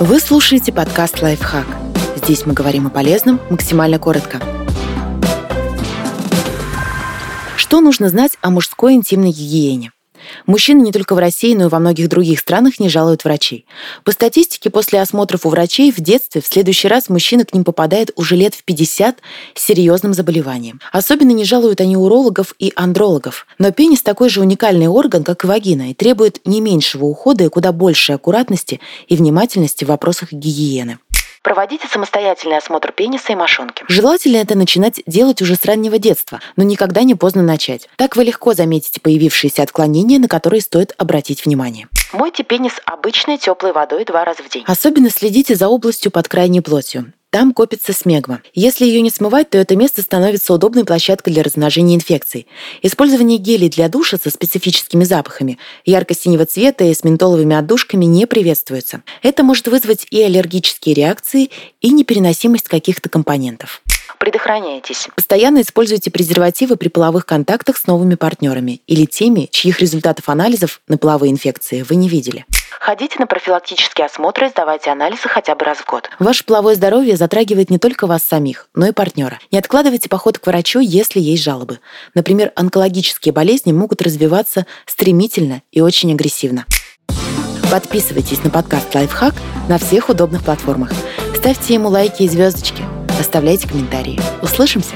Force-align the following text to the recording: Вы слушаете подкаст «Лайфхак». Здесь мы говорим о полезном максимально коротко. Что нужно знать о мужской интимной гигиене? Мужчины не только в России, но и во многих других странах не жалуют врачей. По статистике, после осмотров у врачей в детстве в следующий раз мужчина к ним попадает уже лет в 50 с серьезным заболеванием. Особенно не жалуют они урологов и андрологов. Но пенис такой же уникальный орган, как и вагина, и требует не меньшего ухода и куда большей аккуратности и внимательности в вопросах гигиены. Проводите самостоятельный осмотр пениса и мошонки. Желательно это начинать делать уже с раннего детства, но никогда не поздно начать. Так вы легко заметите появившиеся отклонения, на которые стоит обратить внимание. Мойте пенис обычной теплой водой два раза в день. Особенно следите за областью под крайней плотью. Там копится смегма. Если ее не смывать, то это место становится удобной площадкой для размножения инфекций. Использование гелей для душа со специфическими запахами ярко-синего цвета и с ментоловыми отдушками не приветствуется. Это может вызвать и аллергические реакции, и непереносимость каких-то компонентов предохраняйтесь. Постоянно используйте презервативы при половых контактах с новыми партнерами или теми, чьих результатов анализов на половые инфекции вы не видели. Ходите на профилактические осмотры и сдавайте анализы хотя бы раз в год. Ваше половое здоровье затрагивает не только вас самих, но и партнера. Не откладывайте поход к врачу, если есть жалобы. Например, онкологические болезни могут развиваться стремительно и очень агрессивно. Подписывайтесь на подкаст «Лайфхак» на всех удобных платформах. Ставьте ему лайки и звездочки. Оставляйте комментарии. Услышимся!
Вы 0.00 0.20
слушаете 0.20 0.72
подкаст 0.72 1.22
«Лайфхак». 1.22 1.66
Здесь 2.14 2.46
мы 2.46 2.52
говорим 2.52 2.86
о 2.86 2.90
полезном 2.90 3.40
максимально 3.50 3.98
коротко. 3.98 4.40
Что 7.56 7.80
нужно 7.80 8.08
знать 8.08 8.38
о 8.40 8.50
мужской 8.50 8.94
интимной 8.94 9.32
гигиене? 9.32 9.90
Мужчины 10.46 10.82
не 10.82 10.92
только 10.92 11.14
в 11.14 11.18
России, 11.18 11.54
но 11.54 11.66
и 11.66 11.68
во 11.68 11.78
многих 11.78 12.08
других 12.08 12.38
странах 12.38 12.80
не 12.80 12.88
жалуют 12.88 13.24
врачей. 13.24 13.66
По 14.04 14.12
статистике, 14.12 14.70
после 14.70 15.00
осмотров 15.00 15.46
у 15.46 15.48
врачей 15.48 15.92
в 15.92 16.00
детстве 16.00 16.40
в 16.40 16.46
следующий 16.46 16.88
раз 16.88 17.08
мужчина 17.08 17.44
к 17.44 17.54
ним 17.54 17.64
попадает 17.64 18.10
уже 18.16 18.36
лет 18.36 18.54
в 18.54 18.64
50 18.64 19.18
с 19.54 19.64
серьезным 19.64 20.14
заболеванием. 20.14 20.80
Особенно 20.92 21.30
не 21.30 21.44
жалуют 21.44 21.80
они 21.80 21.96
урологов 21.96 22.54
и 22.58 22.72
андрологов. 22.76 23.46
Но 23.58 23.70
пенис 23.72 24.02
такой 24.02 24.28
же 24.28 24.40
уникальный 24.40 24.88
орган, 24.88 25.24
как 25.24 25.44
и 25.44 25.46
вагина, 25.46 25.90
и 25.90 25.94
требует 25.94 26.40
не 26.44 26.60
меньшего 26.60 27.04
ухода 27.04 27.44
и 27.44 27.48
куда 27.48 27.72
большей 27.72 28.14
аккуратности 28.14 28.80
и 29.08 29.16
внимательности 29.16 29.84
в 29.84 29.88
вопросах 29.88 30.32
гигиены. 30.32 30.98
Проводите 31.42 31.86
самостоятельный 31.88 32.58
осмотр 32.58 32.92
пениса 32.92 33.32
и 33.32 33.36
мошонки. 33.36 33.84
Желательно 33.88 34.38
это 34.38 34.56
начинать 34.56 35.00
делать 35.06 35.42
уже 35.42 35.54
с 35.54 35.64
раннего 35.64 35.98
детства, 35.98 36.40
но 36.56 36.64
никогда 36.64 37.02
не 37.02 37.14
поздно 37.14 37.42
начать. 37.42 37.88
Так 37.96 38.16
вы 38.16 38.24
легко 38.24 38.54
заметите 38.54 39.00
появившиеся 39.00 39.62
отклонения, 39.62 40.18
на 40.18 40.28
которые 40.28 40.60
стоит 40.60 40.94
обратить 40.98 41.44
внимание. 41.44 41.88
Мойте 42.12 42.42
пенис 42.42 42.72
обычной 42.84 43.38
теплой 43.38 43.72
водой 43.72 44.04
два 44.04 44.24
раза 44.24 44.42
в 44.42 44.48
день. 44.48 44.64
Особенно 44.66 45.10
следите 45.10 45.54
за 45.54 45.68
областью 45.68 46.10
под 46.10 46.28
крайней 46.28 46.60
плотью. 46.60 47.12
Там 47.30 47.52
копится 47.52 47.92
смегма. 47.92 48.40
Если 48.54 48.86
ее 48.86 49.02
не 49.02 49.10
смывать, 49.10 49.50
то 49.50 49.58
это 49.58 49.76
место 49.76 50.00
становится 50.00 50.54
удобной 50.54 50.86
площадкой 50.86 51.32
для 51.32 51.42
размножения 51.42 51.94
инфекций. 51.94 52.46
Использование 52.80 53.36
гелей 53.36 53.68
для 53.68 53.90
душа 53.90 54.16
со 54.16 54.30
специфическими 54.30 55.04
запахами 55.04 55.58
ярко-синего 55.84 56.46
цвета 56.46 56.84
и 56.84 56.94
с 56.94 57.04
ментоловыми 57.04 57.54
отдушками 57.54 58.06
не 58.06 58.26
приветствуется. 58.26 59.02
Это 59.22 59.42
может 59.42 59.68
вызвать 59.68 60.06
и 60.10 60.22
аллергические 60.22 60.94
реакции, 60.94 61.50
и 61.82 61.90
непереносимость 61.90 62.68
каких-то 62.68 63.10
компонентов 63.10 63.82
предохраняйтесь. 64.18 65.08
Постоянно 65.14 65.62
используйте 65.62 66.10
презервативы 66.10 66.76
при 66.76 66.88
половых 66.88 67.26
контактах 67.26 67.76
с 67.76 67.86
новыми 67.86 68.14
партнерами 68.14 68.82
или 68.86 69.04
теми, 69.04 69.48
чьих 69.50 69.80
результатов 69.80 70.28
анализов 70.28 70.80
на 70.88 70.98
половые 70.98 71.32
инфекции 71.32 71.82
вы 71.82 71.96
не 71.96 72.08
видели. 72.08 72.44
Ходите 72.80 73.18
на 73.18 73.26
профилактические 73.26 74.06
осмотры 74.06 74.46
и 74.46 74.50
сдавайте 74.50 74.90
анализы 74.90 75.28
хотя 75.28 75.54
бы 75.54 75.64
раз 75.64 75.78
в 75.78 75.86
год. 75.86 76.08
Ваше 76.18 76.44
половое 76.44 76.74
здоровье 76.74 77.16
затрагивает 77.16 77.70
не 77.70 77.78
только 77.78 78.06
вас 78.06 78.22
самих, 78.22 78.68
но 78.74 78.86
и 78.86 78.92
партнера. 78.92 79.38
Не 79.50 79.58
откладывайте 79.58 80.08
поход 80.08 80.38
к 80.38 80.46
врачу, 80.46 80.80
если 80.80 81.20
есть 81.20 81.42
жалобы. 81.42 81.80
Например, 82.14 82.52
онкологические 82.54 83.32
болезни 83.32 83.72
могут 83.72 84.00
развиваться 84.00 84.64
стремительно 84.86 85.62
и 85.72 85.80
очень 85.80 86.12
агрессивно. 86.12 86.66
Подписывайтесь 87.70 88.42
на 88.42 88.48
подкаст 88.48 88.94
«Лайфхак» 88.94 89.34
на 89.68 89.76
всех 89.76 90.08
удобных 90.08 90.42
платформах. 90.42 90.90
Ставьте 91.36 91.74
ему 91.74 91.88
лайки 91.88 92.22
и 92.22 92.28
звездочки. 92.28 92.87
Оставляйте 93.18 93.66
комментарии. 93.68 94.20
Услышимся! 94.42 94.94